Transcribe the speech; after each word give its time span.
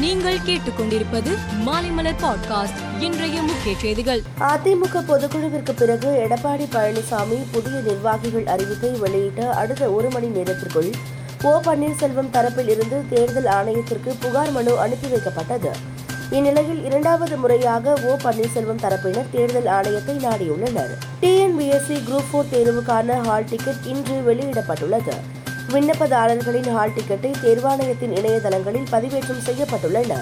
நீங்கள் 0.00 0.38
கேட்டுக்கொண்டிருப்பது 0.38 1.38
மாலைமலர் 1.66 2.14
பாட்காஸ்ட் 2.22 3.02
இன்றைய 3.02 3.42
முக்கிய 3.42 3.74
செய்திகள். 3.78 4.22
அதிமுக 4.40 4.94
பொதுக்குழுவிற்கு 4.94 5.72
பிறகு 5.76 6.26
எடப்பாடி 6.28 6.66
பழனிசாமி 6.72 7.44
புதிய 7.50 7.80
நிர்வாகிகள் 7.80 8.44
அறிவிப்பை 8.44 8.98
வெளியிட்ட 8.98 9.50
அடுத்த 9.50 9.90
ஒரு 9.90 10.10
மணி 10.10 10.26
நேரத்திற்குள் 10.26 10.90
ஓ 11.42 11.48
பன்னீர்செல்வம் 11.48 12.30
தரப்பில் 12.32 12.68
இருந்து 12.68 13.02
தேர்தல் 13.08 13.44
ஆணையத்திற்கு 13.44 14.14
புகார் 14.20 14.50
மனு 14.50 14.78
அனுப்பி 14.78 15.08
வைக்கப்பட்டது. 15.08 15.70
இந்நிலையில் 16.30 16.84
இரண்டாவது 16.84 17.36
முறையாக 17.36 17.98
ஓ 18.04 18.28
பன்னீர்செல்வம் 18.28 18.82
தரப்பினர் 18.82 19.30
தேர்தல் 19.30 19.64
ஆணையத்தை 19.64 20.24
நாடியுள்ளனர். 20.24 20.96
டிஎன்பிஎஸ்சி 21.22 22.00
குரூப் 22.08 22.30
போர் 22.30 22.50
தேர்வுக்கான 22.52 23.20
ஹால் 23.22 23.44
டிக்கெட் 23.44 23.84
இன்று 23.84 24.34
வெளியிடப்பட்டுள்ளது. 24.34 25.12
விண்ணப்பதாரர்களின் 25.72 26.68
ஹால் 26.72 26.94
டிக்கெட்டை 26.96 27.30
தேர்வாணையத்தின் 27.44 28.14
இணையதளங்களில் 28.18 28.86
பதிவேற்றம் 28.92 29.42
செய்யப்பட்டுள்ளன. 29.46 30.12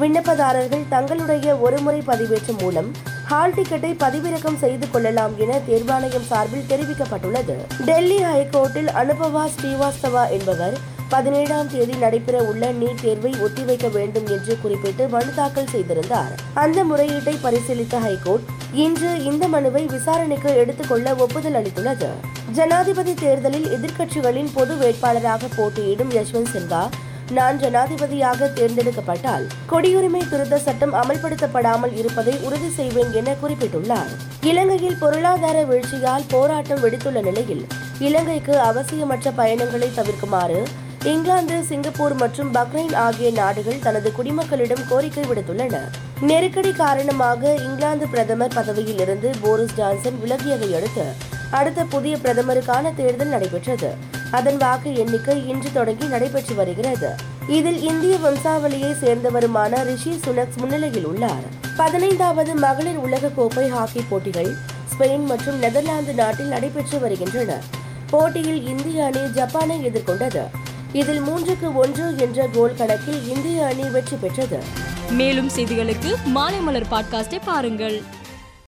விண்ணப்பதாரர்கள் 0.00 0.84
தங்களுடைய 0.88 1.56
ஒருமுறை 1.56 2.00
பதிவேற்றம் 2.06 2.60
மூலம் 2.60 2.90
ஹால் 3.30 3.54
டிக்கெட்டை 3.54 3.92
பதிவிறக்கம் 4.04 4.58
செய்து 4.58 4.90
கொள்ளலாம் 4.90 5.34
என 5.38 5.60
தேர்வாணையம் 5.68 6.26
சார்பில் 6.30 6.68
தெரிவிக்கப்பட்டுள்ளது. 6.68 7.56
டெல்லி 7.84 8.18
ஹைகோர்ட்டில் 8.22 8.90
அனுபவா 9.02 9.44
ஸ்ரீவாஸ்தவா 9.56 10.30
என்பவர் 10.30 10.76
பதினேழாம் 11.08 11.68
தேதி 11.70 11.94
நடைபெற 11.94 12.44
உள்ள 12.44 12.72
நீட் 12.72 13.00
தேர்வை 13.02 13.30
ஒத்திவைக்க 13.44 13.90
வேண்டும் 13.90 14.26
என்று 14.26 14.60
குறிப்பிட்டு 14.60 15.08
மனு 15.08 15.34
தாக்கல் 15.34 15.66
செய்திருந்தார். 15.66 16.32
அந்த 16.54 16.84
முறையீட்டை 16.84 17.34
பரிசீலித்த 17.42 17.98
ஹைகோர்ட் 17.98 18.46
இன்று 18.72 19.24
இந்த 19.24 19.48
மனுவை 19.48 19.86
விசாரணைக்கு 19.86 20.56
எடுத்துக்கொள்ள 20.56 21.14
ஒப்புதல் 21.14 21.52
அளித்துள்ளது. 21.52 22.08
ஜனாதிபதி 22.52 23.14
தேர்தலில் 23.14 23.68
எதிர்க்கட்சிகளின் 23.76 24.50
பொது 24.54 24.74
வேட்பாளராக 24.74 25.50
போட்டியிடும் 25.56 26.10
யஷ்வந்த் 26.10 26.54
சின்ஹா 26.54 26.88
நான் 27.30 27.58
ஜனாதிபதியாக 27.58 28.48
தேர்ந்தெடுக்கப்பட்டால் 28.48 29.46
குடியுரிமை 29.70 30.28
திருத்த 30.30 30.58
சட்டம் 30.58 30.94
அமல்படுத்தப்படாமல் 30.94 31.94
இருப்பதை 31.96 32.34
உறுதி 32.42 32.70
செய்வேன் 32.70 33.12
என 33.12 33.34
குறிப்பிட்டுள்ளார். 33.42 34.12
இலங்கையில் 34.40 34.98
பொருளாதார 34.98 35.64
வீழ்ச்சியால் 35.64 36.28
போராட்டம் 36.28 36.82
வெடித்துள்ள 36.84 37.22
நிலையில் 37.22 37.64
இலங்கைக்கு 37.98 38.56
அவசியமற்ற 38.58 39.30
பயணங்களை 39.36 39.90
தவிர்க்குமாறு 39.96 40.60
இங்கிலாந்து 41.10 41.56
சிங்கப்பூர் 41.64 42.14
மற்றும் 42.14 42.48
பக்ரைன் 42.54 42.94
ஆகிய 42.94 43.30
நாடுகள் 43.30 43.82
தனது 43.82 44.12
குடிமக்களிடம் 44.16 44.82
கோரிக்கை 44.88 45.24
விடுத்துள்ளன. 45.24 45.76
நெருக்கடி 46.20 46.72
காரணமாக 46.72 47.54
இங்கிலாந்து 47.66 48.06
பிரதமர் 48.08 48.54
பதவியில் 48.54 49.00
இருந்து 49.04 49.30
போரிஸ் 49.42 49.74
ஜான்சன் 49.74 50.18
விலகியதை 50.24 50.68
அடுத்து 50.78 51.04
அடுத்த 51.50 51.84
புதிய 51.84 52.16
பிரதமருக்கான 52.16 52.94
தேர்தல் 52.94 53.32
நடைபெற்றது. 53.34 53.90
அதன் 54.30 54.56
வாக்கு 54.56 54.96
எண்ணிக்கை 54.96 55.48
இன்று 55.48 55.72
தொடங்கி 55.72 56.06
நடைபெற்று 56.06 56.54
வருகிறது. 56.54 57.10
இதில் 57.58 57.80
இந்திய 57.82 58.16
வம்சாவளியை 58.26 58.92
சேர்ந்தவருமான 59.04 59.82
ரிஷி 59.84 60.20
சுனக்ஸ் 60.26 60.60
முன்னிலையில் 60.60 61.06
உள்ளார். 61.06 61.46
பதினைந்தாவது 61.76 62.54
மகளிர் 62.54 62.96
உலக 62.96 63.34
கோப்பை 63.40 63.68
ஹாக்கி 63.68 64.04
போட்டிகள் 64.10 64.52
ஸ்பெயின் 64.92 65.26
மற்றும் 65.32 65.58
நெதர்லாந்து 65.58 66.14
நாட்டில் 66.14 66.54
நடைபெற்று 66.54 66.98
வருகின்றன. 66.98 67.52
போட்டியில் 68.10 68.62
இந்திய 68.66 69.04
அணி 69.04 69.24
ஜப்பானை 69.38 69.76
எதிர்கொண்டது. 69.88 70.44
இதில் 71.00 71.20
மூன்றுக்கு 71.20 71.68
ஒன்று 71.74 72.04
என்ற 72.18 72.48
கோல் 72.52 72.76
கணக்கில் 72.76 73.28
இந்திய 73.28 73.66
அணி 73.66 73.86
வெற்றி 73.90 74.16
பெற்றது. 74.16 74.58
மேலும் 75.10 75.50
செய்திகளுக்கு 75.56 76.10
மாலைமலர் 76.34 76.88
பாட்காஸ்டை 76.90 77.40
பாருங்கள். 77.44 77.96